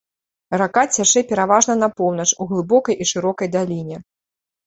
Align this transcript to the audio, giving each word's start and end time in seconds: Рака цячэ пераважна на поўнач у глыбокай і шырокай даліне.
Рака 0.59 0.83
цячэ 0.95 1.21
пераважна 1.31 1.75
на 1.83 1.89
поўнач 1.99 2.27
у 2.45 2.49
глыбокай 2.53 2.95
і 3.05 3.09
шырокай 3.13 3.47
даліне. 3.57 3.97